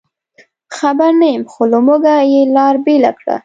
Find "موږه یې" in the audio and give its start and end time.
1.85-2.41